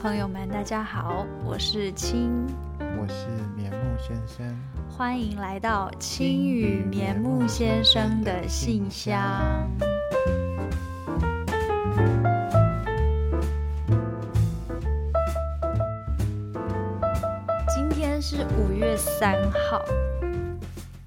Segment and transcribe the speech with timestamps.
[0.00, 2.46] 朋友们，大家好，我是青，
[2.78, 4.56] 我是棉木先生，
[4.88, 9.68] 欢迎来到青与棉木先生的信箱。
[17.68, 19.84] 今天是五月三号，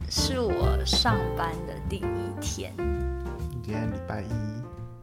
[0.09, 2.73] 是我上班的第一天。
[3.63, 4.27] 今天礼拜一，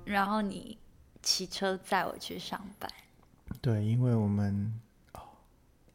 [0.05, 0.77] 然后你
[1.23, 2.91] 骑车载我去上班。
[3.61, 4.73] 对，因为我们
[5.15, 5.21] 哦，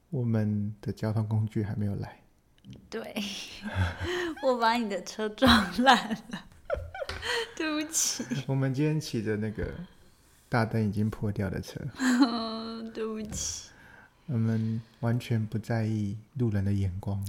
[0.10, 2.20] 我们的交通工具还没有来。
[2.90, 3.16] 对，
[4.44, 5.50] 我把你的车撞
[5.84, 6.46] 烂了，
[7.56, 8.24] 对不起。
[8.48, 9.74] 我们今天骑着那个
[10.48, 11.80] 大灯已经破掉的车，
[12.94, 13.70] 对不起。
[14.28, 17.22] 我们完全不在意路人的眼光。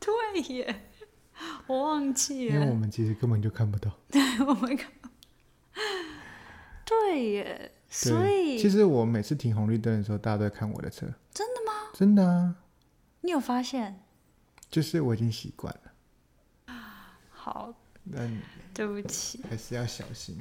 [0.00, 0.82] 对耶，
[1.66, 3.96] 我忘记了，因为我们其实根本就看不到。
[4.10, 4.90] 对，我们看。
[6.84, 7.72] 对耶。
[7.94, 11.06] 所以，其实我每次停红绿灯的时候，大家都在看我的车。
[11.30, 11.90] 真的吗？
[11.92, 12.56] 真的啊。
[13.20, 14.00] 你有发现？
[14.70, 16.74] 就是我已经习惯了。
[17.28, 17.74] 好。
[18.04, 18.40] 那你
[18.72, 19.44] 对不起。
[19.48, 20.38] 还是要小心。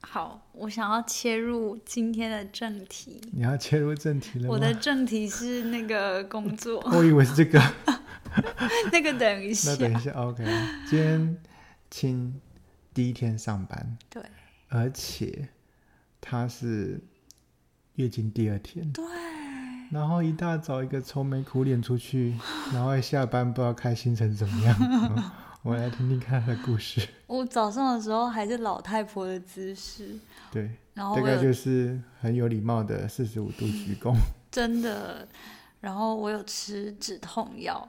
[0.00, 3.20] 好，我想要切入今天的正题。
[3.30, 4.54] 你要切入正题了吗？
[4.54, 6.80] 我的正题是那个工作。
[6.90, 7.60] 我以为是这个。
[8.90, 9.70] 那个等一下。
[9.72, 10.42] 那等一下，OK。
[10.88, 11.42] 今天
[11.90, 12.40] 青
[12.94, 13.98] 第一天上班。
[14.08, 14.22] 对。
[14.68, 15.50] 而且。
[16.20, 17.00] 他是
[17.94, 19.04] 月经第二天，对，
[19.90, 22.36] 然后一大早一个愁眉苦脸出去，
[22.72, 24.76] 然后下班不知道开心成怎么样。
[24.80, 25.30] 嗯、
[25.62, 27.08] 我来听听看他的故事。
[27.26, 30.18] 我早上的时候还是老太婆的姿势，
[30.50, 34.14] 对，然后大概就是很有礼貌的四十五度 鞠躬，
[34.50, 35.26] 真的。
[35.80, 37.88] 然后我有吃止痛药，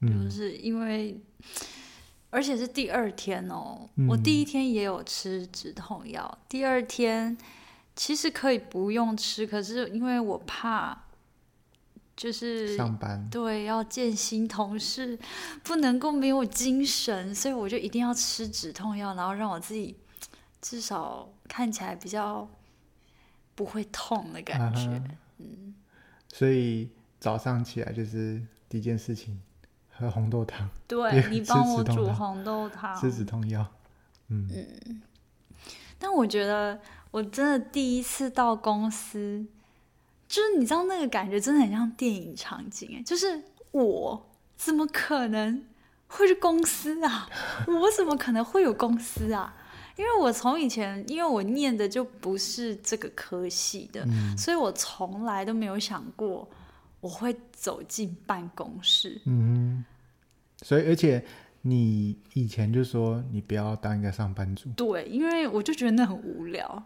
[0.00, 1.20] 就是因为。
[2.34, 7.38] 嗯而且是第二天哦，嗯、我第一天也有吃止痛药，第二天
[7.94, 11.04] 其实可以不用吃，可是因为我怕，
[12.16, 15.16] 就是上班对要见新同事，
[15.62, 19.96] 不能够没有精神，所以我就一定要吃止痛药，然后让我自己
[20.60, 22.48] 至少看起来比较
[23.54, 24.90] 不会痛的感觉。
[24.90, 25.04] 啊、
[25.38, 25.72] 嗯，
[26.32, 26.90] 所以
[27.20, 29.40] 早上起来就是第一件事情。
[29.98, 33.66] 喝红豆汤， 对，你帮我煮红豆汤，吃止痛药，
[34.28, 35.02] 嗯嗯。
[35.98, 39.46] 但我觉得我真的第一次到公司，
[40.28, 45.64] 就是你知道那个感觉真的很像电影场景哎，就是我怎么可能
[46.08, 47.28] 会是公司啊？
[47.66, 49.54] 我怎么可能会有公司啊？
[49.96, 56.48] 因为我从以前，因为我念的就不是这个科系的，嗯、所以我从来都没有想过。
[57.04, 59.84] 我会走进办公室，嗯，
[60.62, 61.22] 所以而且
[61.60, 66.82] 你以前就说你不要当一个上班族，对，因为我就觉得那很无聊。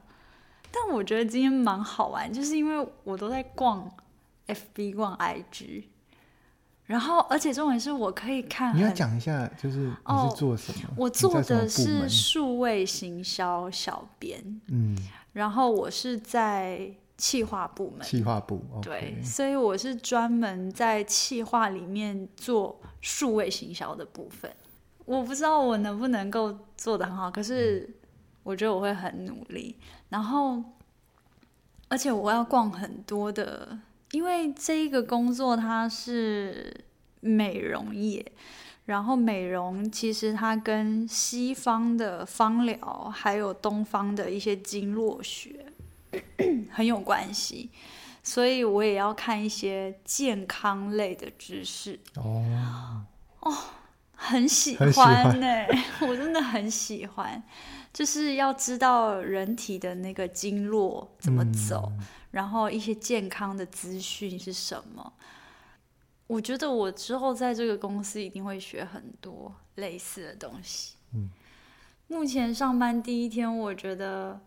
[0.73, 3.89] 但我觉得今天蛮好玩，就是因为我都在逛
[4.49, 5.85] FB、逛 IG，
[6.87, 8.77] 然后而且重点是我可以看。
[8.77, 10.89] 你要讲一下，就是你是做什么？
[10.89, 14.99] 哦，我做的是数位行销小编，嗯，
[15.33, 16.93] 然后我是在。
[17.19, 24.51] 企划部门，企划部，对，所以我是专门在企划里面做数位行销的部分。
[25.05, 27.89] 我不知道我能不能够做得很好，可是
[28.45, 29.75] 我觉得我会很努力。
[30.11, 30.63] 然后，
[31.89, 33.77] 而且我要逛很多的，
[34.13, 36.85] 因为这一个工作它是
[37.21, 38.25] 美容业，
[38.85, 45.73] 然后美容其实它跟西方的芳疗还有东方的一些经络学。
[46.71, 47.71] 很有关系，
[48.23, 53.05] 所以我也要看一些健康类的知识哦
[53.41, 53.55] 哦，
[54.15, 57.43] 很喜欢呢、欸， 我真的很喜欢，
[57.93, 65.13] 就是要知道人体的那个经络怎么走，嗯、然后一些健康的资讯是什么。
[66.27, 70.97] 我觉得我之后在这个公司一定会学很多类似的东西。
[71.15, 71.31] 嗯，
[72.07, 74.41] 目前上班第一天，我觉得。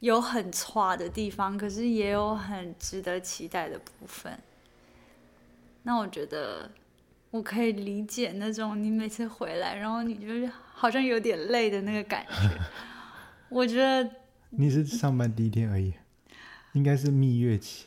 [0.00, 4.38] 有很差的地方，可是也有很值得期待的部分。
[5.82, 6.70] 那我觉得
[7.30, 12.60] 我可以理解那种你每次回来，然后你就是好像有点累的那个感觉。
[13.48, 14.10] 我觉得
[14.50, 15.94] 你是上班第一天而已，
[16.72, 17.86] 应该是蜜月期。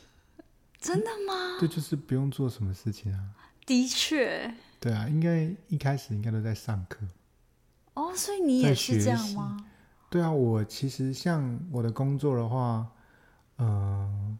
[0.80, 1.58] 真的吗？
[1.60, 3.20] 对，就是不用做什么事情啊。
[3.66, 4.54] 的确。
[4.80, 7.06] 对啊，应该一开始应该都在上课。
[7.92, 9.66] 哦，所以你也是这样吗？
[10.10, 12.84] 对啊，我其实像我的工作的话，
[13.58, 14.38] 嗯、呃，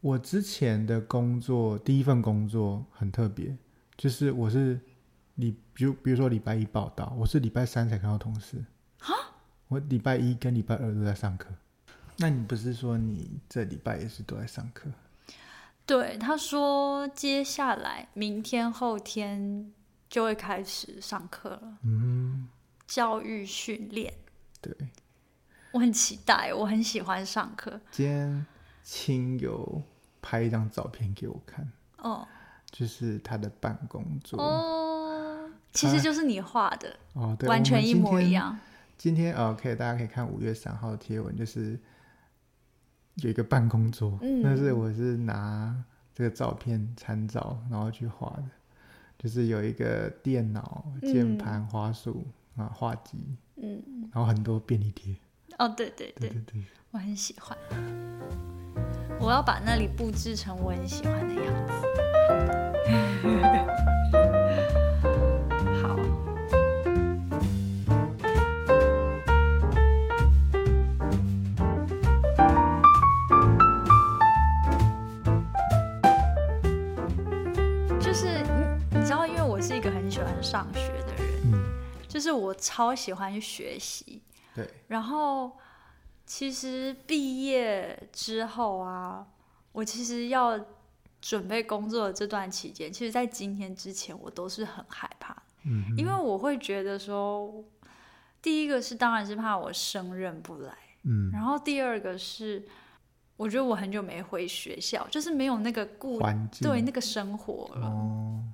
[0.00, 3.54] 我之前的工作第一份工作很特别，
[3.98, 4.80] 就是我是
[5.34, 8.64] 礼，比如比如说礼拜一报到，我是礼拜三才看到同事。
[8.98, 9.14] 哈？
[9.68, 11.48] 我礼拜一跟礼拜二都在上课。
[12.16, 14.88] 那你不是说你这礼拜也是都在上课？
[15.84, 19.70] 对，他说接下来明天后天
[20.08, 21.78] 就会开始上课了。
[21.82, 22.48] 嗯，
[22.86, 24.14] 教育训练。
[24.60, 24.74] 对，
[25.72, 27.80] 我很期待，我很喜欢上课。
[27.90, 28.46] 今天
[28.82, 29.82] 亲友
[30.20, 31.70] 拍一张照片给我看。
[31.98, 32.26] 哦。
[32.72, 38.58] 就是他的办公桌哦，其实就是你画的哦，对，完全一模一样。
[38.98, 41.78] 今天哦可以大家可以看五月三号的贴文，就是
[43.14, 45.74] 有一个办公桌，嗯，但是我是拿
[46.12, 48.44] 这个照片参照，然后去画的，
[49.16, 52.26] 就是有一个电脑、键盘、花束
[52.56, 53.16] 啊、画机，
[53.56, 53.82] 嗯，
[54.12, 55.16] 然后很多便利贴。
[55.58, 57.56] 哦，对对对对对，我很喜欢。
[59.18, 61.72] 我要把那里布置成我很喜欢的样子。
[65.82, 65.96] 好，
[77.98, 80.92] 就是你，你知道，因为我是一个很喜欢上学
[82.16, 84.22] 就是我超喜欢学习，
[84.54, 84.66] 对。
[84.88, 85.52] 然后，
[86.24, 89.26] 其实毕业之后啊，
[89.72, 90.58] 我其实要。
[91.18, 95.34] 准备工作的这段期间，其实，在今天之前，我都是很害怕，
[95.64, 97.64] 嗯，因为我会觉得说，
[98.40, 100.72] 第一个是当然是怕我胜任不来，
[101.02, 102.64] 嗯，然后第二个是，
[103.36, 106.20] 我觉得我很久没回学校，就是没有那个固，
[106.60, 108.44] 对那个生活了，哦，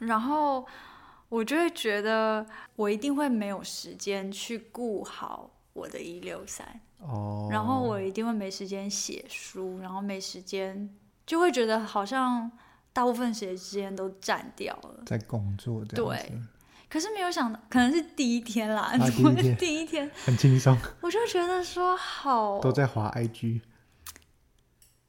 [0.00, 0.66] 然后
[1.28, 2.46] 我就会觉得
[2.76, 10.88] 我一定会没有时间去顾好我的一六三，哦，然后我一定会没时间写书，然后没时间。
[11.26, 12.48] 就会觉得好像
[12.92, 16.32] 大部分时间都占掉了，在工作的对，
[16.88, 23.60] 可是没有想到，可能是第一天啦，啊、 第一天，第一天很轻松，我就觉得说好都在滑 IG，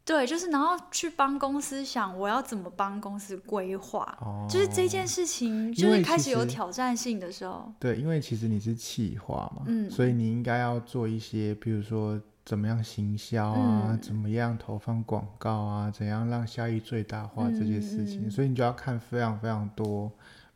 [0.08, 12.20] 对，就是然后去帮公司想我要怎么帮公司规划，哦、就是这件事情就是开始有挑战性的时候，对，因为其实你是企划嘛，嗯，所以你应该要做一些，比如说。
[12.48, 13.88] 怎么样行销啊？
[13.90, 15.92] 嗯、怎么样投放广告啊？
[15.92, 18.26] 怎样让效益最大化这些事情？
[18.26, 20.08] 嗯、所以你就要看非常非常多，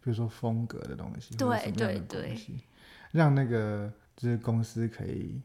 [0.02, 2.40] 比如说风格的东西，对对对，
[3.12, 5.42] 让那个就是公司可以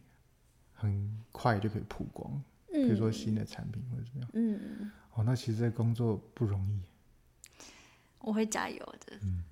[0.73, 2.31] 很快就可以曝光。
[2.77, 4.31] 嗯、比如说新的产品或者怎么样。
[4.35, 6.81] 嗯，哦，那其实这工作不容易。
[8.19, 9.17] 我会加油的。
[9.23, 9.43] 嗯，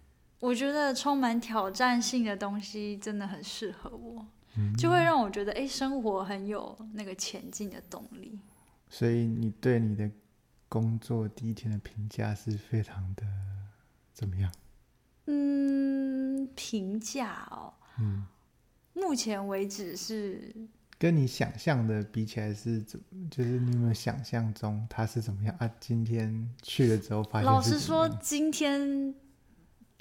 [0.40, 4.26] 我觉得充满挑战性的东西真的很适合我。
[4.78, 8.38] 就会让我觉得，哎，生活很有那个前进的动力。
[8.88, 10.08] 所以你对你的
[10.68, 13.26] 工作第一天的评价是非常的
[14.12, 14.52] 怎么样？
[15.26, 18.24] 嗯，评价哦，嗯，
[18.92, 20.54] 目前为止是
[21.04, 23.04] 跟你想象的比起来是怎么？
[23.30, 25.70] 就是你有没有想象中他是怎么样啊？
[25.78, 29.14] 今天去了之后发现，老实说，今天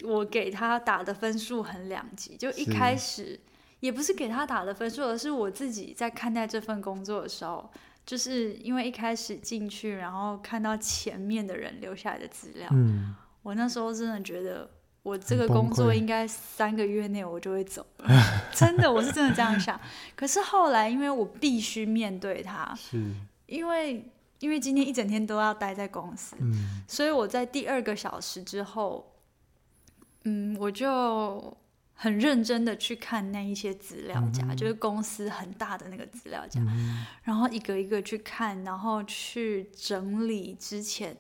[0.04, 3.38] 我给他打的分数很两极，就一开始。
[3.82, 7.70] 也不是给他打的分数，而是我自己在看待这份工作的时候，
[8.06, 14.72] 就是因为一开始进去，然后看到前面的人留下来的资料，嗯，我那时候真的觉得
[15.04, 18.08] 我这个工作应该三个月内我就会走了，
[18.52, 19.80] 真的，我是真的这样想。
[20.16, 23.14] 可是后来，因为我必须面对他， 是
[23.46, 29.14] 因为因为今天一整天都要待在公司，嗯，所以我在第二个小时之后，
[30.24, 31.56] 嗯，我就。
[31.96, 41.16] 很认真的去看那一些资料夹，嗯、就是公司很大的那个资料夹，嗯、然后一个一个去看，然后去整理之前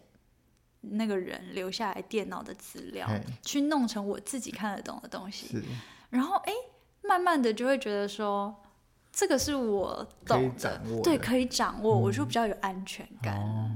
[0.84, 3.10] 那个人留下来电脑的资料，
[3.42, 5.48] 去弄成我自己看得懂的东西。
[5.48, 5.63] 是
[6.10, 6.54] 然后哎，
[7.02, 8.56] 慢慢的就会觉得说，
[9.12, 13.38] 这个是我懂的，的对，可以掌握，嗯、我就比较有安全感。
[13.38, 13.72] 哦、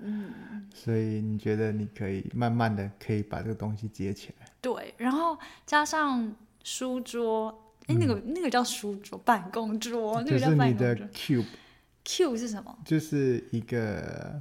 [0.00, 4.46] 嗯，所以你觉得你可以慢慢的可以把这个东西接起来？
[4.60, 6.34] 对，然后加上。
[6.66, 7.54] 书桌，
[7.88, 10.94] 哎，那个那个叫书桌，办公桌，那个叫办公桌。
[10.94, 12.74] 你的 cube，cube 是什么？
[12.86, 14.40] 就是一个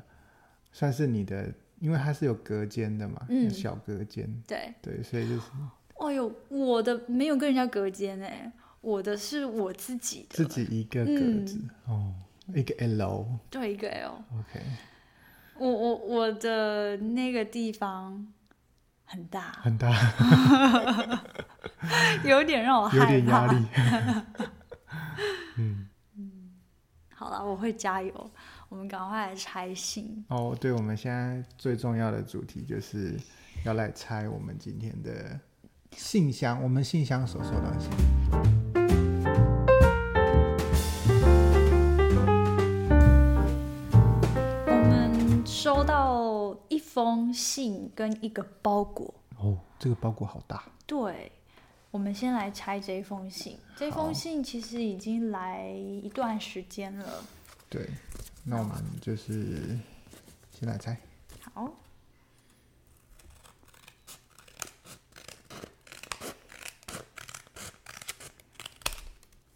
[0.72, 1.54] 算是你的，
[1.84, 4.26] 因为它是有隔间的嘛，嗯，小隔间。
[4.48, 5.42] 对对，所以就是。
[6.00, 8.50] 哎呦，我的没有跟人家隔间哎，
[8.80, 11.12] 我的是我自己的，自己一个格
[11.46, 12.14] 子哦，
[12.56, 13.28] 一个 L。
[13.50, 14.24] 对，一个 L。
[14.40, 14.62] OK。
[15.58, 18.28] 我我我的那个地方
[19.04, 19.94] 很大，很大。
[22.24, 23.66] 有点让我害怕，有点压力。
[25.58, 25.90] 嗯
[27.10, 28.32] 好了，我会加油。
[28.74, 30.26] 我们赶快来拆信。
[30.30, 33.16] 哦，对，我们现在最重要的主题就是
[33.64, 35.40] 要来拆我们今天的
[35.96, 37.92] 信箱，我们信箱所收到的信。
[44.66, 49.14] 我们收到一封信跟一个包裹。
[49.38, 50.64] 哦，这个包裹好大。
[50.88, 51.32] 对。
[51.92, 53.56] 我们先来拆这封信。
[53.76, 57.24] 这封信其实已经来一段时间了。
[57.74, 57.90] 对，
[58.44, 59.76] 那我们就是
[60.52, 60.96] 先来猜。
[61.56, 61.74] 好。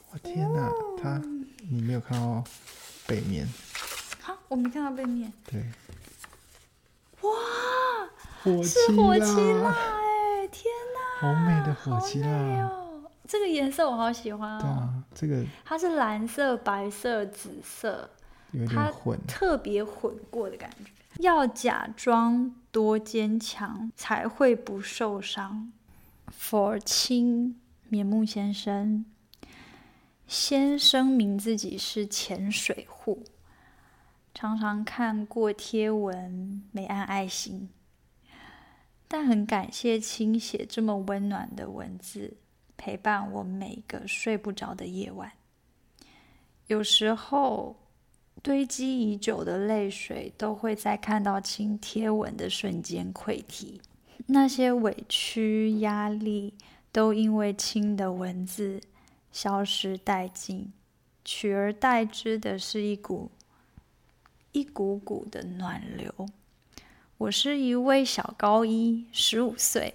[0.09, 1.21] 我天哪，它
[1.69, 2.43] 你没有看到
[3.05, 3.47] 背面？
[4.19, 5.31] 好，我没看到背面。
[5.45, 5.63] 对。
[7.21, 7.29] 哇，
[8.41, 10.47] 火是火漆蜡哎！
[10.47, 12.29] 天哪，好美的火漆蜡
[12.63, 13.03] 哦！
[13.27, 14.59] 这个颜色我好喜欢哦。
[14.59, 18.07] 对啊，这个它是蓝色、白色、紫色，
[18.51, 20.91] 有点混，特别混过的感觉。
[21.19, 25.73] 要假装多坚强，才会不受伤。
[26.31, 27.59] For 青
[27.89, 29.05] 棉木先生，
[30.27, 33.23] 先声明自己是潜水户。
[34.35, 37.69] 常常看过贴文，没按爱心，
[39.07, 42.37] 但很感谢亲写这么温暖的文字，
[42.77, 45.31] 陪伴我每个睡不着的夜晚。
[46.67, 47.75] 有时候
[48.41, 53.81] 堆积已久的泪水，都会在看到亲贴文的瞬间溃堤。
[54.27, 56.53] 那些委屈、压力，
[56.91, 58.81] 都因为亲的文字
[59.31, 60.71] 消失殆尽，
[61.25, 63.31] 取而代之的是一股。
[64.53, 66.11] 一股股的暖流。
[67.19, 69.93] 我是一位小高一，十五岁，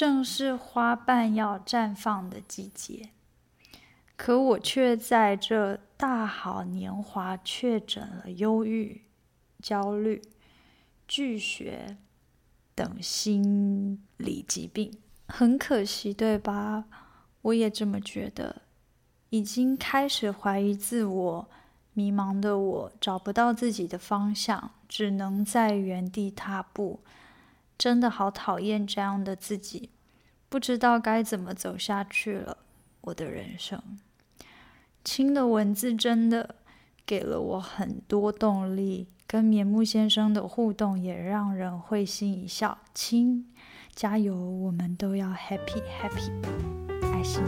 [0.00, 3.10] 正是花瓣要绽放的季节，
[4.16, 9.02] 可我却在这大好年华确诊了忧郁、
[9.62, 10.22] 焦虑、
[11.06, 11.98] 拒学
[12.74, 14.90] 等心理疾病。
[15.28, 16.86] 很可惜，对吧？
[17.42, 18.62] 我也这么觉得，
[19.28, 21.50] 已经开始怀疑自我。
[21.92, 27.00] 迷茫的我找不到自己的方向，只能在原地踏步。
[27.80, 29.88] 真的好讨厌这样的自己，
[30.50, 32.58] 不知道该怎么走下去了。
[33.00, 33.82] 我的人生，
[35.02, 36.56] 亲的文字真的
[37.06, 42.76] 给了我很多动力，跟棉木先生的互动也让人会心一笑。
[42.92, 43.50] 亲，
[43.94, 46.30] 加油，我们都要 happy happy，
[47.10, 47.42] 爱心。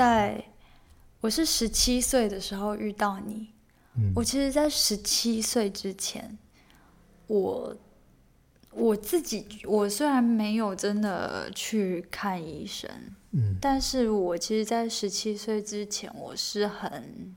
[0.00, 0.42] 在
[1.20, 3.50] 我是十七岁的时候遇到你。
[3.96, 6.38] 嗯，我其实，在十七岁之前，
[7.26, 7.76] 我
[8.70, 12.90] 我自己，我虽然没有真的去看医生，
[13.32, 17.34] 嗯，但是我其实，在十七岁之前，我是很，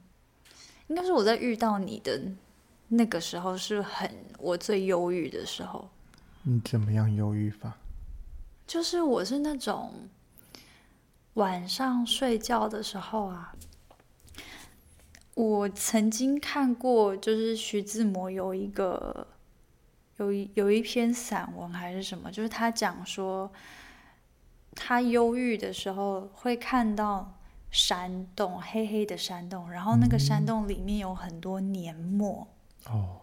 [0.87, 2.21] 应该是我在遇到你的
[2.87, 5.89] 那个时候，是很我最忧郁的时候。
[6.43, 7.77] 你怎么样忧郁法？
[8.65, 9.91] 就是我是那种。
[11.35, 13.55] 晚上睡觉的时候啊，
[15.33, 19.27] 我曾经看过，就是徐志摩有一个
[20.17, 23.51] 有一有一篇散文还是什么，就是他讲说，
[24.75, 27.33] 他忧郁的时候会看到
[27.71, 32.47] 山洞，黑黑的山洞，然后那个山洞里面有很多年墨。
[32.85, 33.17] 哦，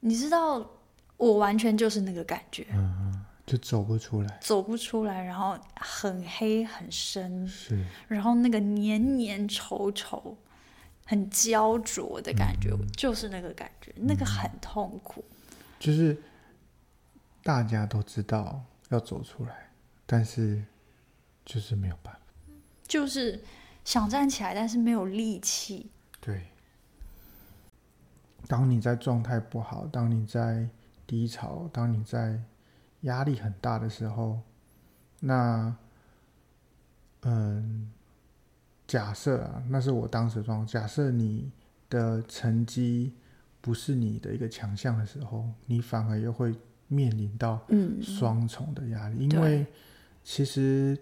[0.00, 0.70] 你知道，
[1.16, 2.66] 我完全就是那个感觉。
[2.72, 10.34] 嗯就走不出来，走不出来，然后很黑很深，是，然后那个黏黏稠稠、
[11.04, 15.24] 很焦灼的感觉，嗯、就是那个感觉，嗯、那个很痛苦。
[15.78, 16.20] 就是
[17.44, 19.70] 大家都知道要走出来，
[20.06, 20.64] 但是
[21.44, 22.20] 就是没有办法，
[22.88, 23.44] 就是
[23.84, 25.88] 想站起来，但是没有力气。
[26.20, 26.48] 对，
[28.48, 30.68] 当你在状态不好，当你在
[31.06, 32.42] 低潮，当你在。
[33.06, 34.40] 压力很大的时候，
[35.20, 35.74] 那，
[37.22, 37.90] 嗯，
[38.86, 40.66] 假设啊，那是我当时状况。
[40.66, 41.50] 假设你
[41.88, 43.14] 的成绩
[43.60, 46.54] 不是你的一个强项的时候，你反而又会
[46.88, 47.60] 面临到
[48.02, 49.66] 双重的压力，嗯、因为
[50.24, 50.98] 其实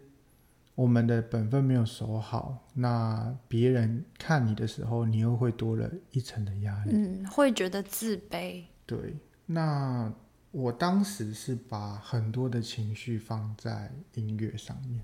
[0.74, 8.62] 我们的本分没有守好，那别人看你的时候，你又会多了一层的压力，嗯，会觉得自卑。
[8.84, 10.12] 对，那。
[10.54, 15.00] 我当时是把很多的情绪放在音乐上面。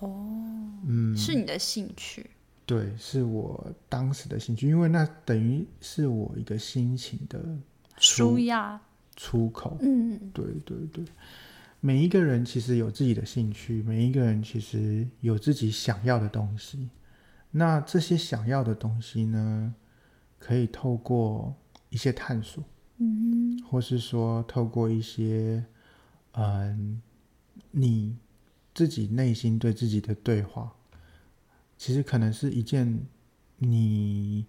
[0.00, 0.08] 哦，
[0.86, 2.30] 嗯，是你的兴趣？
[2.64, 7.38] 对，是我当时的兴趣，因为那等于是我一个心情的
[7.98, 8.80] 舒压
[9.16, 9.76] 出口。
[9.82, 11.04] 嗯，对对对。
[11.80, 16.88] 每一个人其实有自己的兴趣，每一个人其实有自己想要的东西。
[17.50, 19.74] 那这些想要的东西呢，
[20.38, 21.54] 可以透过
[21.90, 22.64] 一些探索。
[22.98, 25.64] 嗯，或是说透过一些
[26.32, 27.00] 嗯，
[27.70, 28.16] 你
[28.74, 30.72] 自己内心对自己的对话，
[31.76, 33.06] 其实可能是一件
[33.58, 34.46] 你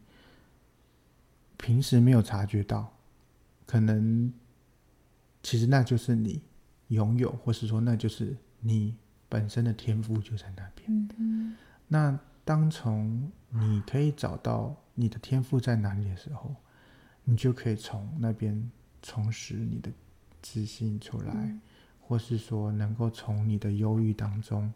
[1.57, 2.93] 平时没有察觉到，
[3.65, 4.33] 可能
[5.41, 6.41] 其实那就是你
[6.89, 8.95] 拥有，或是说那就是你
[9.27, 11.55] 本身的天赋就在那边。
[11.87, 16.55] 那当从你可以找到你的天赋在哪里的时候，
[17.29, 19.91] 你就可以从那边重拾你的
[20.41, 21.33] 自信出来。
[21.35, 21.61] 嗯
[22.09, 24.73] 或是说，能够从你的忧郁当中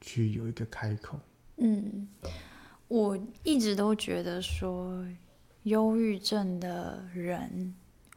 [0.00, 1.18] 去有一个开口。
[1.56, 2.06] 嗯，
[2.86, 5.04] 我一直都觉得说，
[5.64, 7.74] 忧郁症的人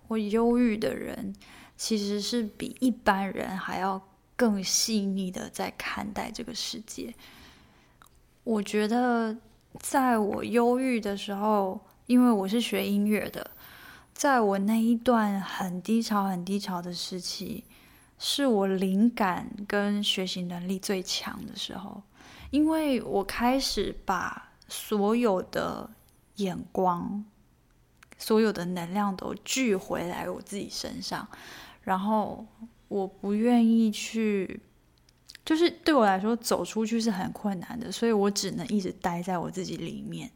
[0.08, 1.34] 或忧郁的人，
[1.76, 4.00] 其实是比一般人还要
[4.36, 7.12] 更细腻的在看待这个世界。
[8.44, 9.36] 我觉得，
[9.80, 13.50] 在我忧郁的时候，因为我是学音乐的，
[14.14, 17.64] 在我那一段很低潮、很低潮的时期。
[18.24, 22.04] 是我灵感跟学习能力最强的时候，
[22.52, 25.90] 因为我开始把所有的
[26.36, 27.26] 眼光、
[28.20, 31.28] 所有的能量都聚回来我自己身上，
[31.82, 32.46] 然后
[32.90, 34.62] 我不愿意去，
[35.44, 40.30] 就是对我来说走出去是很困难的，所以我只能一直待在我自己里面。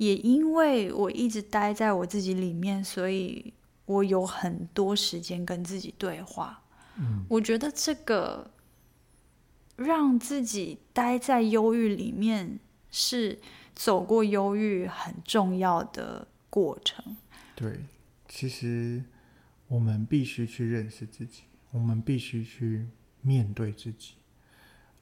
[0.00, 3.52] 也因为我一直待在我自己里面，所以
[3.84, 6.62] 我有很多时间跟自己对话。
[7.28, 8.50] 我觉得这个
[9.76, 12.58] 让自己待在忧郁里面
[12.90, 13.38] 是
[13.74, 17.18] 走过忧郁很重要的过程。
[17.54, 17.80] 对，
[18.26, 19.04] 其实
[19.68, 21.42] 我们必须去认识自己，
[21.72, 22.86] 我们必须去
[23.20, 24.14] 面对自己。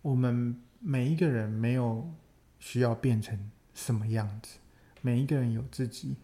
[0.03, 2.13] 我们每一个人没有
[2.59, 4.59] 需要变成什么样子，
[5.01, 6.17] 每一个人有自己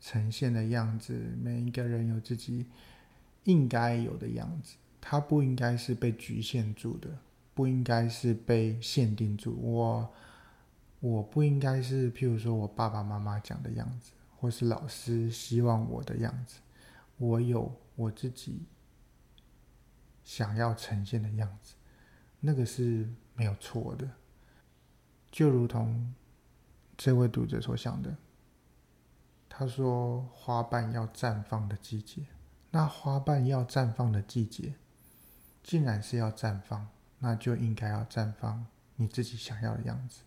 [0.00, 2.66] 呈现的样子，每一个人有自己
[3.44, 4.76] 应该有的样子。
[5.00, 7.18] 他不应该是被局限住的，
[7.54, 9.58] 不应该是被限定住。
[9.60, 10.12] 我，
[11.00, 16.60] 我不应该是，譬如说我爸爸妈妈讲的样子，或是老师希望我的样子。
[17.18, 18.62] 我有我自己
[20.22, 21.74] 想要呈现的样子，
[22.40, 24.08] 那个是没有错的。
[25.32, 26.14] 就如同
[27.04, 28.16] 这位读者所想的，
[29.48, 32.26] 他说：“花瓣要绽放的季节，
[32.70, 34.74] 那花瓣要绽放的季节。”
[35.64, 36.88] 既然是要绽放，
[37.18, 40.20] 那就应该要绽放你自己想要的样子，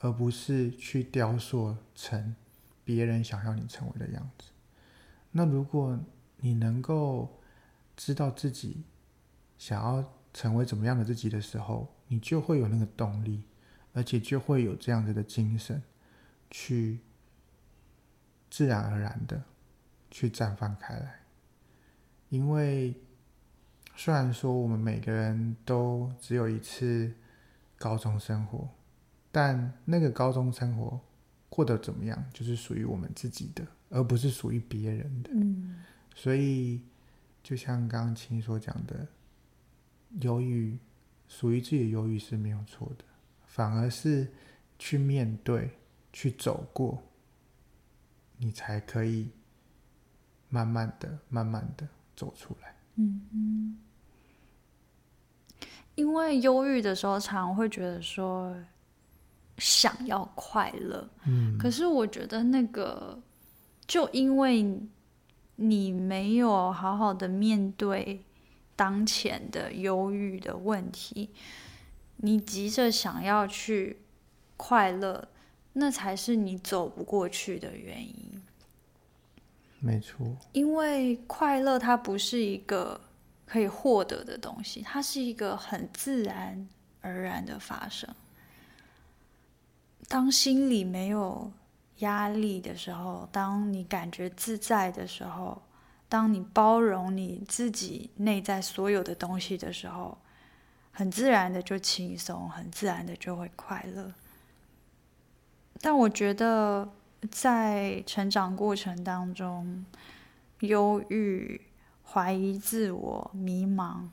[0.00, 2.36] 而不是去雕塑成
[2.84, 4.50] 别人想要你成为的样子。
[5.30, 5.98] 那如果
[6.36, 7.40] 你能够
[7.96, 8.84] 知道自己
[9.56, 13.44] 想要成为怎么样的自己的时候，你就会有那个动力，
[13.94, 15.82] 而且就会有这样子的精神，
[16.52, 17.00] 去
[18.48, 19.42] 自然而然的
[20.08, 21.22] 去绽放开来，
[22.28, 22.94] 因为。
[23.94, 27.12] 虽然说我们每个人都只有一次
[27.76, 28.66] 高中生活，
[29.30, 30.98] 但那个高中生活
[31.50, 35.30] 过得怎么样，就是属于我们自己的，而不是属于别人的。
[35.34, 35.84] 嗯。
[36.14, 36.80] 所以，
[37.42, 39.06] 就像刚刚青所讲的，
[40.22, 40.78] 忧郁
[41.28, 43.04] 属于自己的忧郁是没有错的，
[43.46, 44.26] 反而是
[44.78, 45.70] 去面对、
[46.12, 47.02] 去走过，
[48.38, 49.30] 你才可以
[50.48, 52.74] 慢慢的、慢慢的走出来。
[52.96, 53.78] 嗯嗯，
[55.94, 58.54] 因为忧郁的时候，常常会觉得说
[59.56, 63.18] 想要快乐，嗯，可是我觉得那个
[63.86, 64.78] 就因为
[65.56, 68.22] 你没有好好的面对
[68.74, 71.30] 当前的忧郁的问题，
[72.16, 73.98] 你急着想要去
[74.56, 75.28] 快乐，
[75.72, 78.42] 那才是你走不过去的原因。
[79.80, 83.00] 没错，因为快乐它不是一个
[83.44, 86.68] 可以获得的东西，它是一个很自然
[87.00, 88.08] 而然的发生。
[90.08, 91.50] 当心里没有
[91.98, 95.60] 压力的时候，当你感觉自在的时候，
[96.08, 100.16] 当你包容你自己内在所有的东西的时候，
[100.92, 104.12] 很自然的就轻松，很自然的就会快乐。
[105.82, 106.88] 但我觉得。
[107.30, 109.86] 在成长过程当中，
[110.58, 111.68] 忧郁、
[112.04, 114.08] 怀疑自我、迷茫，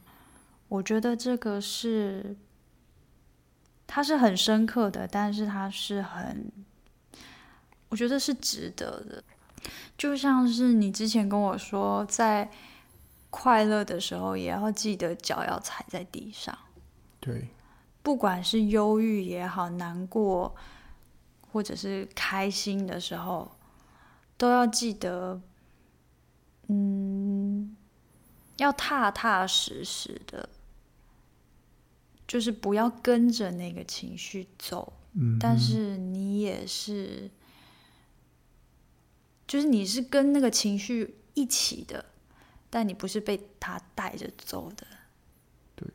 [0.68, 2.38] 我觉得这个是，
[3.88, 6.52] 它是很深刻的，但是它是很，
[7.90, 9.24] 我觉得是值得的。
[9.98, 12.48] 就像是你之前跟我说，在
[13.32, 16.56] 快乐的时候，也要记得脚要踩在地上。
[17.20, 17.50] 对，
[18.04, 20.56] 不管是忧郁也好，难过。
[21.52, 23.52] 或者是开心的时候，
[24.38, 25.42] 都要记得，
[26.68, 27.76] 嗯，
[28.58, 30.50] 要踏踏实实的，
[32.28, 34.94] 就是不要跟着那个情绪走。
[35.14, 37.32] 嗯，但是你也是，
[39.48, 42.06] 就是你是跟那个情绪一起的，
[42.70, 44.86] 但你不是被他带着走的。
[45.76, 45.88] 对。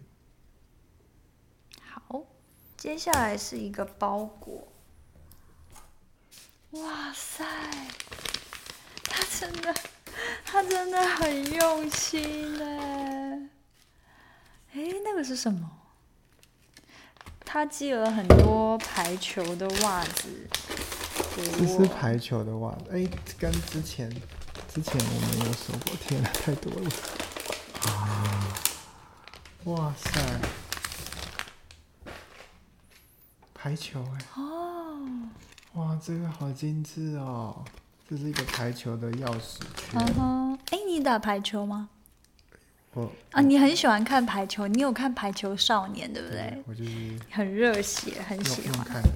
[1.80, 2.24] 好，
[2.76, 4.66] 接下来是一个包裹。
[6.82, 7.44] 哇塞，
[9.04, 9.74] 他真的，
[10.44, 13.48] 他真的很用心呢。
[14.72, 15.70] 哎，那个是什么？
[17.44, 20.48] 他寄了很多排球的袜子
[21.36, 21.58] 给我。
[21.58, 23.08] 这是排球的袜子，哎，
[23.38, 24.10] 跟之前
[24.72, 26.90] 之前我没有收过，天哪，太多了。
[27.86, 28.52] 啊！
[29.64, 30.20] 哇塞，
[33.54, 34.18] 排球哎。
[34.36, 34.53] 哦。
[35.74, 37.64] 哇，这个好精致哦！
[38.08, 39.94] 这是一个排球的钥匙圈。
[39.94, 41.88] 嗯哼，哎，你打排球吗？
[42.92, 46.38] 我啊，你很喜欢看排球，你有看《排球少年》对不对？
[46.38, 49.10] 对，我就是很热血，很喜欢看的。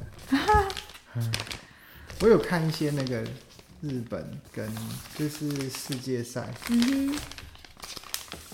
[1.14, 1.33] 嗯，
[2.23, 3.23] 我有看一些那个
[3.81, 4.68] 日本跟
[5.16, 6.53] 就是世界赛。
[6.71, 7.18] 嗯哼。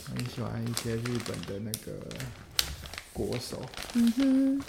[0.06, 1.98] 很喜欢一些日本的那个
[3.14, 3.62] 国手。
[3.94, 4.62] 嗯哼。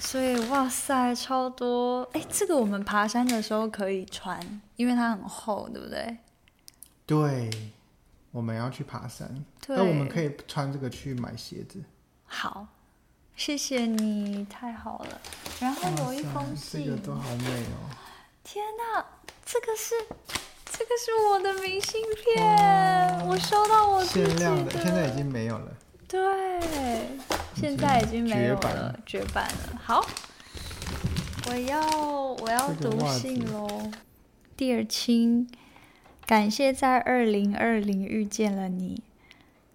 [0.00, 2.02] 所以，哇塞，超多！
[2.12, 4.38] 哎，这个我们爬山的时候可以穿，
[4.76, 6.16] 因为它很厚，对不对？
[7.04, 7.50] 对，
[8.30, 11.82] 我们要去爬山，那我们可以穿这个去买鞋子。
[12.24, 12.66] 好，
[13.36, 15.20] 谢谢你，太好了。
[15.60, 17.90] 然后有一封信，这个都好美哦！
[18.42, 19.04] 天哪，
[19.44, 19.94] 这个是
[20.70, 25.75] 这个是我的明信片，我收到我自己的，限量的，现在已经没有了。
[26.08, 26.20] 对。
[27.54, 29.80] 现在已经没有了，绝版了。
[29.82, 30.06] 好，
[31.48, 31.80] 我要
[32.34, 33.90] 我要读信喽。
[34.58, 35.48] Dear 亲，
[36.26, 39.02] 感谢在二零二零遇见了你，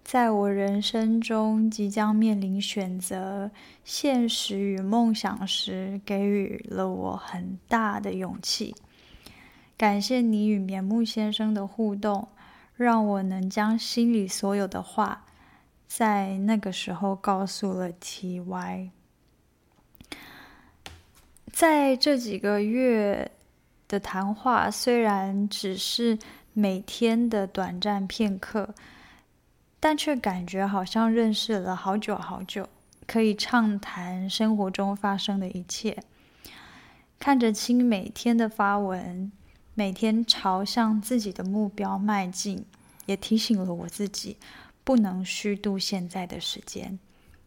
[0.04, 3.50] 在我人生中即将面临选择
[3.84, 8.76] 现实与梦想时，给予了我很大的勇气。
[9.76, 12.28] 感谢你与棉木先生的互动，
[12.76, 15.24] 让我能将心里所有的话。
[15.94, 18.88] 在那个时候，告诉了 TY。
[21.52, 23.30] 在这几个月
[23.86, 26.18] 的谈话，虽然只是
[26.54, 28.74] 每天的短暂片刻，
[29.78, 32.66] 但却感觉好像认识了好久好久，
[33.06, 36.02] 可以畅谈生活中发生的一切。
[37.18, 39.30] 看着亲每天的发文，
[39.74, 42.64] 每天朝向自己的目标迈进，
[43.04, 44.38] 也提醒了我自己。
[44.84, 46.98] 不能虚度现在的时间，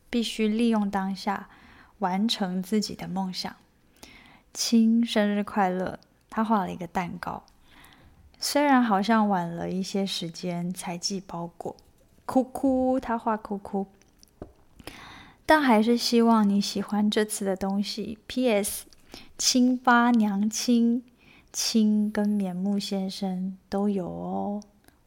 [0.09, 1.49] 必须利用当下，
[1.99, 3.55] 完成自己的梦想。
[4.53, 5.99] 亲，生日快乐！
[6.29, 7.43] 他画了一个蛋糕，
[8.39, 11.75] 虽然好像晚了一些时间才寄包裹，
[12.25, 13.87] 哭哭，他画哭哭，
[15.45, 18.17] 但还是希望你喜欢这次的东西。
[18.27, 18.85] P.S.
[19.37, 21.03] 亲八娘亲，
[21.53, 24.61] 亲跟棉木先生都有哦。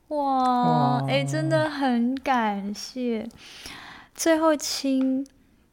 [0.08, 3.28] 哇，哎，真的很感谢。
[4.14, 5.26] 最后，亲，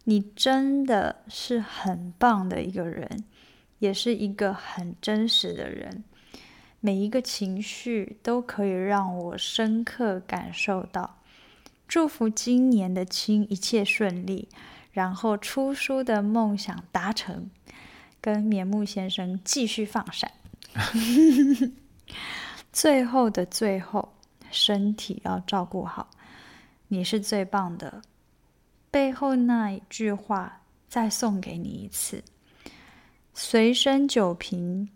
[0.03, 3.23] 你真的是很棒的一个人，
[3.79, 6.03] 也是一个很真实的人。
[6.81, 11.17] 每一个情绪都可以让我深刻感受到。
[11.87, 14.49] 祝福今年的亲一切顺利，
[14.91, 17.49] 然后出书的梦想达成，
[18.19, 20.29] 跟棉木先生继续放闪。
[22.73, 24.14] 最后的最后。
[24.55, 26.09] 身体要照顾好，
[26.87, 28.01] 你是最棒的。
[28.89, 32.23] 背后那一句话，再送给你一次。
[33.33, 34.89] 随身酒瓶，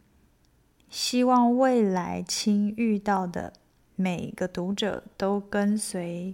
[0.90, 3.52] 希望未来亲遇到的
[3.98, 6.34] 每个读者都跟随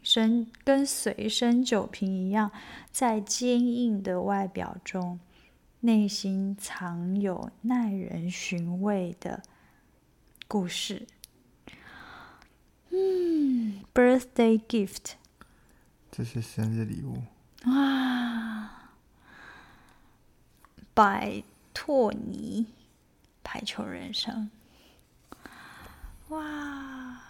[0.00, 2.52] 身跟随身酒瓶一样，
[2.92, 5.18] 在坚硬的外表中，
[5.80, 9.42] 内心藏有耐人寻味的
[10.46, 11.04] 故事。
[12.90, 15.12] 嗯，birthday gift，
[16.10, 17.22] 这是生日礼物
[17.70, 18.92] 啊！
[20.94, 22.66] 拜托你，
[23.44, 24.50] 排球人生，
[26.28, 27.20] 哇！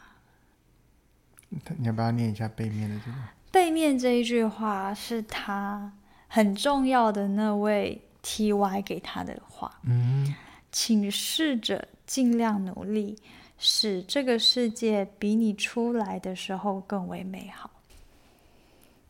[1.50, 3.16] 你要不要念一下背面的这个？
[3.50, 5.92] 背面这一句话是他
[6.28, 9.80] 很重要的那位 TY 给他的话。
[9.84, 10.34] 嗯，
[10.70, 13.18] 请试着尽量努力。
[13.58, 17.70] 使这个世界比你出来的时候更为美好。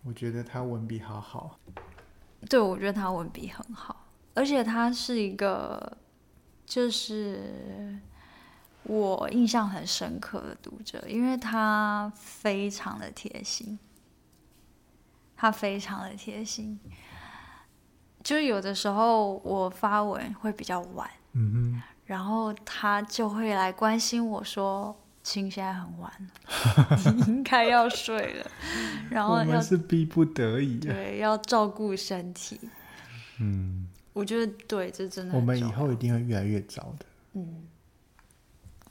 [0.04, 1.58] 我觉得他文笔好好。
[2.48, 5.98] 对，我觉得他文笔很好，而且他是一个，
[6.64, 7.98] 就是
[8.84, 13.78] 我印象很深刻的读者，因为他非常的贴心，
[15.36, 16.78] 他非常的贴心。
[18.22, 26.10] 就是有的时候我发文会比较晚，嗯哼，然后他就会来关心我说：“亲，现在很晚，
[27.14, 28.50] 你应该要睡了。”
[29.10, 32.58] 然后要我们是逼不得已，对，要照顾身体。
[33.40, 35.34] 嗯，我觉得对，这真的。
[35.34, 37.04] 我们以后一定会越来越早的。
[37.34, 37.68] 嗯，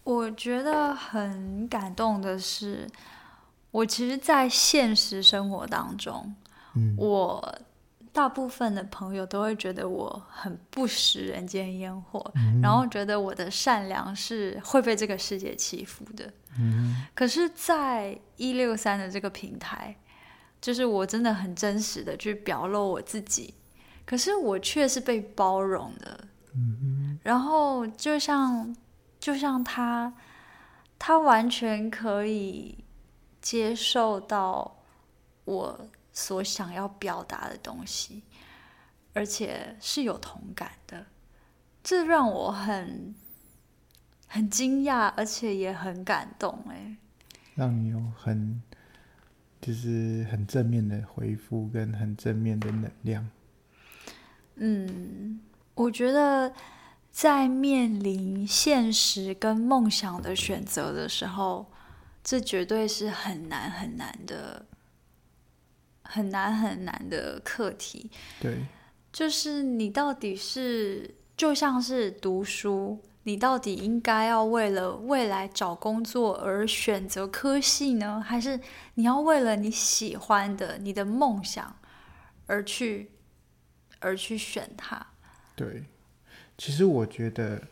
[0.04, 2.88] 我觉得很感动的是，
[3.72, 6.36] 我其实，在现实生活当中，
[6.76, 7.58] 嗯，我。
[8.18, 16.34] 大部分的朋友都会觉得我很不食人间烟火，嗯，然后觉得我的善良是会被这个世界欺负的。
[16.58, 19.96] 嗯，可是，在一六三的这个平台，
[20.60, 23.54] 就是我真的很真实的去表露我自己，
[24.04, 26.20] 可是我却是被包容的。
[26.56, 28.76] 嗯，然后就像
[29.20, 30.12] 就像他，
[30.98, 32.84] 他完全可以
[33.40, 34.76] 接受到
[35.46, 35.88] 我。
[36.20, 38.24] 所想要表达的东西，
[39.14, 41.06] 而且是有同感的，
[41.84, 43.14] 这让我很
[44.28, 46.64] 很惊讶，而且也很感动。
[46.70, 46.98] 哎，
[47.54, 48.60] 让你有很
[49.62, 53.30] 就是很正面的回复，跟很正面的能量。
[54.56, 55.40] 嗯，
[55.76, 56.52] 我觉得
[57.12, 61.68] 在面临现实跟梦想的选择的时候，
[62.24, 64.66] 这绝对是很难很难的。
[66.10, 68.66] 很难很难的课题，对，
[69.12, 78.60] 就是你到底是就像是读书，你到底应该要为了未来找工作而选择科系呢，还是
[78.96, 81.78] 你要为了你喜欢的、你的梦想
[82.46, 83.12] 而去
[84.00, 85.08] 而去选它？
[85.56, 85.84] 对，
[86.58, 87.68] 其实我觉得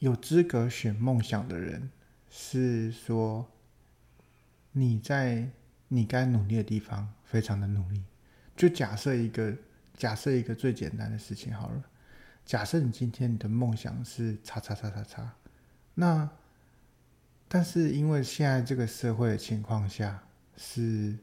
[0.00, 1.90] 有资格选梦想的人，
[2.30, 3.46] 是说
[4.72, 5.50] 你在。
[5.94, 8.02] 你该努力的地方，非常的努力。
[8.56, 9.56] 就假设一个，
[9.96, 11.82] 假设一个最简单的事情好了。
[12.44, 15.34] 假设你今天你的梦想是叉叉叉叉叉，
[15.94, 16.28] 那
[17.48, 20.22] 但是因为现在这个社会的情况下，
[20.56, 21.16] 是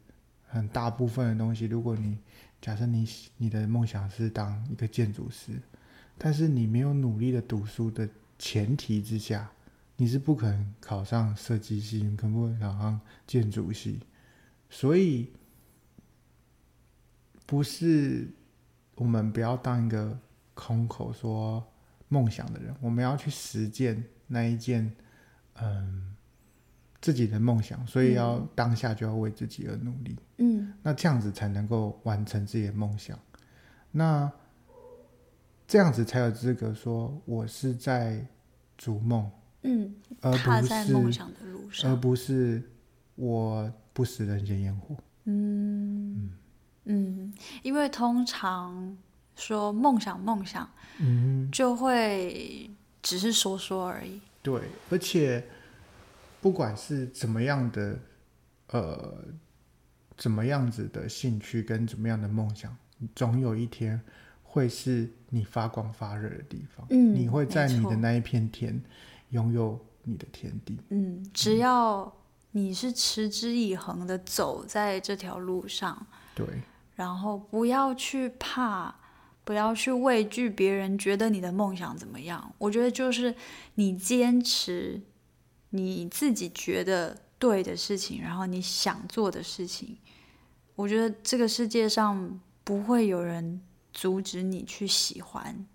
[0.47, 1.65] 很大部分的东西。
[1.65, 2.17] 如果你
[2.59, 3.07] 假设你
[3.37, 5.61] 你的梦想是当一个建筑师，
[6.17, 9.51] 但是你没有努力的读书的前提之下，
[9.97, 13.99] 你是不可能考上设计系，你可不可能考上建筑系？
[14.73, 15.29] 所以，
[17.45, 18.25] 不是
[18.95, 20.17] 我们不要当一个
[20.53, 21.61] 空口说
[22.07, 24.89] 梦想的人，我们要去实践那一件，
[25.61, 26.15] 嗯，
[27.01, 27.85] 自己的梦想。
[27.85, 33.19] 所以要当下就要为自己而努力，嗯，那这样子才能够完成自己的梦想。
[33.91, 34.31] 那
[35.67, 38.25] 这样子才有资格说我是在
[38.77, 39.29] 逐梦，
[39.63, 42.63] 嗯，而不是梦想的路上，而不是
[43.21, 43.71] 我。
[43.93, 44.95] 不食人间烟火。
[45.25, 46.31] 嗯
[46.85, 48.97] 嗯，因为通常
[49.35, 54.21] 说梦想梦想，嗯，就会只是说说而已。
[54.41, 55.43] 对，而且
[56.39, 57.99] 不管是怎么样的，
[58.69, 59.25] 呃，
[60.15, 62.73] 怎么样子的兴趣跟怎么样的梦想，
[63.13, 63.99] 总有一天
[64.41, 66.87] 会是你发光发热的地方。
[66.89, 68.81] 嗯，你会在你的那一片天
[69.31, 70.77] 拥有你的天地。
[70.91, 72.09] 嗯，只要。
[72.53, 76.45] 你是持之以恒的走在这条路上，对，
[76.95, 78.93] 然后不要去怕，
[79.45, 82.53] 不要去畏惧别人觉得你的梦想怎么样。
[82.57, 83.33] 我觉得就是
[83.75, 85.01] 你坚持
[85.69, 89.97] 你自己觉得对的事情，然后你想做的事情，
[90.75, 93.61] 我觉得这个世界上不会有人
[93.93, 95.65] 阻止你去喜欢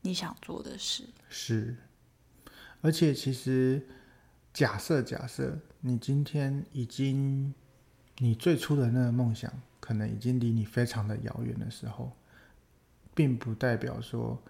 [0.00, 1.04] 你想做的事。
[1.28, 1.76] 是，
[2.80, 3.86] 而且其实
[4.52, 5.56] 假设假设。
[5.86, 7.52] 你今天已经，
[8.16, 12.10] 你最初的那个梦想可能已经离你非常的遥远的时候，
[13.14, 14.42] 并不代表说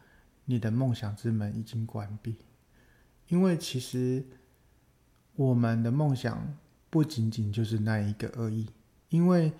[0.44, 2.36] 你的梦想之门已经关闭，
[3.26, 4.24] 因为其实
[5.34, 6.56] 我们的梦想
[6.88, 8.70] 不仅仅就是那一个而已，
[9.08, 9.52] 因为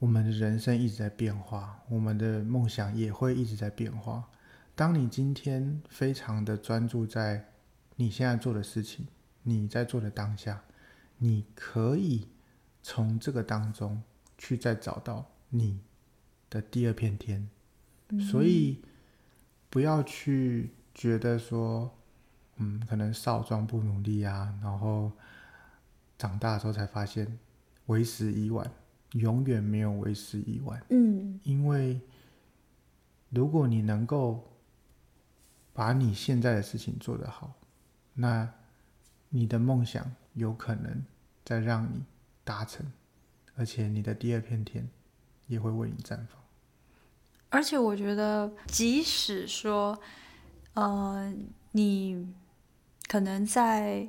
[0.00, 4.28] 我们的人生一直在变化，我们的梦想也会一直在变化。
[4.74, 7.52] 当你今天非常的专注在
[7.94, 9.06] 你现在做的事情，
[9.44, 10.60] 你在做的当下。
[11.18, 12.28] 你可以
[12.82, 14.02] 从这个当中
[14.36, 15.80] 去再找到你
[16.48, 17.48] 的第二片天，
[18.08, 18.82] 嗯，所以
[19.68, 21.92] 不要去觉得说，
[22.56, 25.12] 嗯，可能少壮不努力啊，然后
[26.16, 27.38] 长大的时候才发现
[27.86, 28.70] 为时已晚，
[29.12, 30.82] 永远没有为时已晚。
[30.90, 32.00] 嗯，因为
[33.30, 34.52] 如果你能够
[35.72, 37.54] 把你现在的事情做得好，
[38.14, 38.52] 那
[39.30, 41.04] 你的梦想有可能
[41.44, 42.02] 在让你
[42.44, 42.90] 达成，
[43.56, 44.88] 而且你的第二片天
[45.46, 46.26] 也会为你绽放。
[47.50, 49.98] 而且我觉得，即使说，
[50.74, 51.32] 呃，
[51.72, 52.34] 你
[53.08, 54.08] 可能在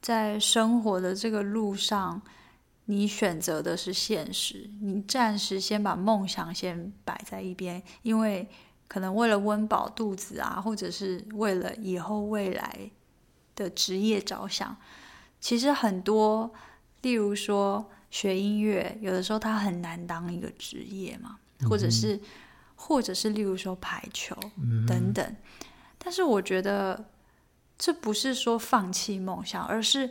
[0.00, 2.22] 在生活的这个路上，
[2.84, 8.48] 你选择的是现实，你暂时先把梦想先摆在一边，因为
[8.86, 12.90] 可能为了温饱肚子啊，或者是为了以后未来
[13.58, 14.76] 的职业着想，
[15.40, 16.50] 其实很多，
[17.02, 21.36] 例如说学音乐，有的时候它很难当一个职业嘛。
[21.68, 22.20] 或者是，嗯、
[22.76, 24.32] 或者是，例如说排球
[24.86, 25.36] 等等，嗯、
[25.98, 27.06] 但是我觉得
[27.76, 30.08] 这不是说放弃梦想，而是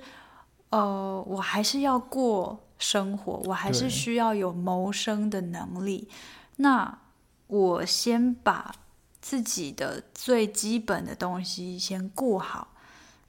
[0.72, 6.10] 呃，我还是要过生活，我还是需要有谋生的能力。
[6.58, 7.00] 那
[7.48, 8.76] 我先把
[9.22, 12.74] 自己的最基本的东西先顾好，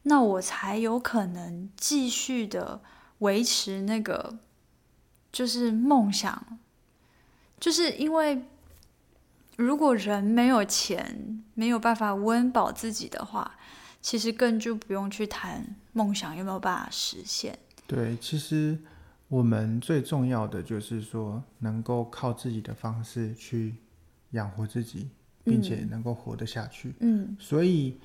[0.09, 2.81] 那我才有可能继续的
[3.18, 4.38] 维持那个
[5.31, 6.59] 就是梦想。
[7.61, 8.42] 就是因为，
[9.57, 13.57] 如果人没有钱，没有办法温饱自己的话，
[14.01, 17.59] 其实更就不用去谈梦想有没有办法实现。
[17.87, 18.79] 对，其实
[19.27, 23.75] 我们最重要的就是说，能够靠自己的方式去
[24.31, 25.09] 养活自己，
[25.42, 26.94] 并且能够活得下去。
[27.01, 27.99] 嗯，所以，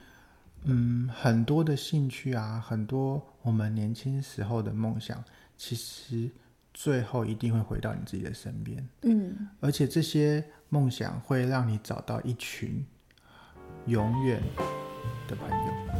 [0.66, 5.24] 嗯，很多的兴趣啊，很多我们年轻时候的梦想，
[5.58, 6.32] 其实。
[6.76, 12.84] 最后一定会回到你自己的身边，嗯，而且这些梦想会让你找到一群
[13.86, 14.42] 永远
[15.28, 15.56] 的朋友。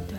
[0.08, 0.18] 对，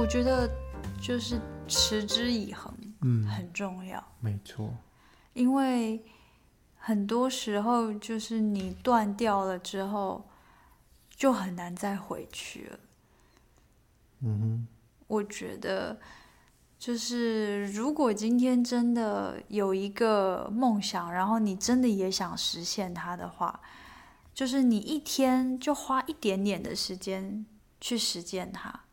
[0.00, 0.48] 我觉得
[1.00, 4.00] 就是持之以恒，嗯，很重要。
[4.20, 4.72] 没错，
[5.32, 6.04] 因为
[6.76, 10.26] 很多时候就是你断掉了之后。
[11.20, 12.78] 就很难再回去了。
[14.20, 14.66] 嗯哼，
[15.06, 16.00] 我觉得
[16.78, 23.60] 就是如果今天真的有一个梦想，然后你真的也想实现它的话，
[24.32, 27.44] 就是你一天就花一点点的时间
[27.82, 28.84] 去实践它。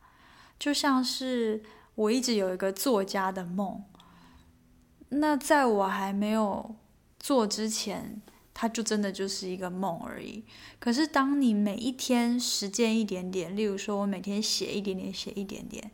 [0.59, 1.63] 就像是
[1.95, 3.81] 我一直有一个作家的梦，
[5.09, 6.75] 那在我还没有
[7.19, 8.21] 做之前。
[8.59, 10.43] 它就真的就是一个梦而已。
[10.79, 15.91] 可是，当你每一天实践一点点，例如说，我每天写一点点，写一点点，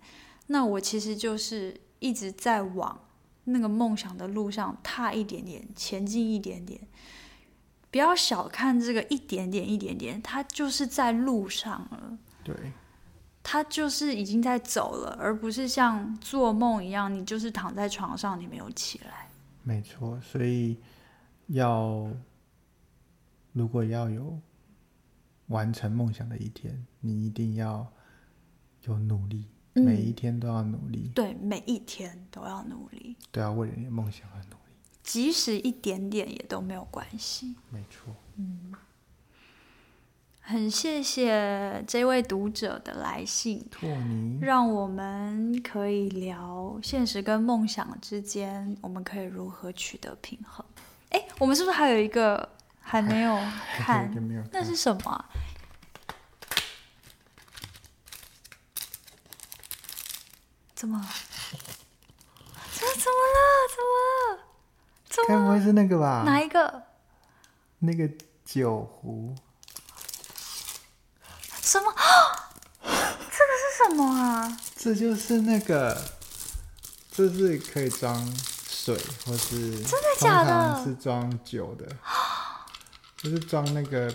[0.47, 3.01] 那我其实就是一直在往
[3.43, 6.79] 那个梦想的路上踏一点点，前进一点点。
[7.91, 12.17] 不要小看这个一点点，一点点，它就是在路上了。
[12.45, 12.55] 对，
[13.43, 19.29] 它就是已经在走了，而不是像做梦一样，你就是躺在床上，你没有起来。
[19.61, 20.79] 没错，所以
[21.47, 22.09] 要。
[23.55, 24.35] 如果要有
[25.45, 27.87] 完成梦想的一天，你一定要
[28.85, 31.11] 有努力，嗯、每一天都要努力。
[31.13, 37.53] 对，每一天都要努力，都要为了你的梦想而努力，即使一点点也都没有关系。
[37.69, 38.73] 没错，嗯，
[40.45, 43.65] 很谢谢这位读者的来信，
[44.41, 50.63] 让我们可以聊现实跟梦想之间，我们可以如何取得平衡。
[51.11, 52.49] 哎，我们是不是还有一个？
[52.81, 53.39] 还没有
[53.79, 55.29] 看，没有看，那是什么啊？
[60.75, 61.01] 怎么？
[62.73, 63.39] 这怎么了？
[63.71, 63.89] 怎么
[64.35, 64.43] 了？
[65.07, 65.27] 怎么？
[65.29, 66.23] 该不会是那个吧？
[66.25, 66.83] 哪一个？
[67.79, 68.09] 那个
[68.43, 69.33] 酒壶？
[71.73, 71.91] 什么？
[72.83, 74.57] 这个是什么啊？
[74.75, 75.99] 这就是那个，
[77.11, 78.15] 这是可以装
[78.69, 80.83] 水，或是真的假的？
[80.85, 81.87] 是装酒的。
[83.17, 84.13] 就是装那个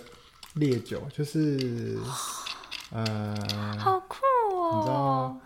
[0.54, 1.98] 烈酒，就是
[2.92, 3.34] 呃，
[3.76, 4.18] 好酷
[4.54, 4.76] 哦！
[4.76, 5.40] 你知道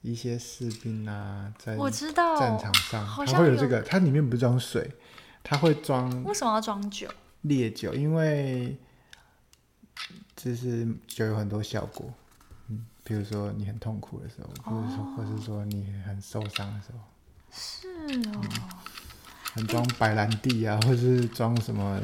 [0.00, 4.90] 一些士兵啊，在我知道战场上，它会有这个，它里面不是装水，
[5.44, 6.24] 它会装。
[6.24, 7.06] 为什么要装酒？
[7.42, 8.76] 烈酒，因为
[10.36, 12.12] 就是就有很多效果，
[12.68, 16.98] 嗯，比如说你很痛苦的时候，或者说，或是说你很受伤的时候，
[17.52, 17.88] 是
[18.30, 18.40] 哦，
[19.54, 22.00] 很装白兰地啊，或是装什么。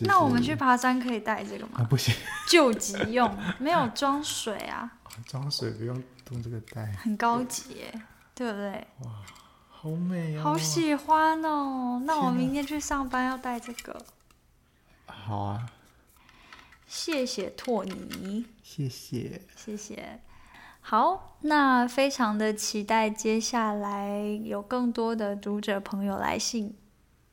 [0.00, 1.72] 那我们去爬山可以带这个吗？
[1.74, 2.14] 啊，不行，
[2.48, 4.90] 救急用， 没有装水啊。
[5.26, 8.00] 装水不用用这个带，很高级耶，
[8.34, 8.86] 对，对不对？
[9.00, 9.12] 哇，
[9.68, 10.42] 好美哦！
[10.42, 12.00] 好喜欢哦！
[12.06, 14.02] 那我明天去上班要带这个。
[15.06, 15.66] 好啊。
[16.94, 18.44] 谢谢托尼。
[18.62, 19.40] 谢谢。
[19.56, 20.20] 谢谢。
[20.82, 26.76] 好，那非常的期待接下来有更多的读者朋友来信。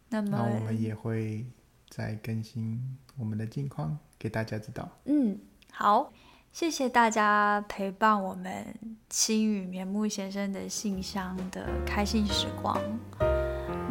[0.07, 1.45] 那么，那我们也会
[1.89, 4.87] 再更新我们的近况给大家知道。
[5.03, 5.37] 嗯，
[5.73, 6.13] 好，
[6.53, 8.65] 谢谢大家陪伴我们
[9.09, 12.79] 青雨棉木先生的信箱的开心时光。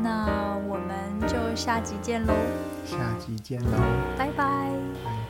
[0.00, 2.32] 那我们就下集见喽！
[2.86, 3.78] 下集见喽！
[4.16, 5.27] 拜拜。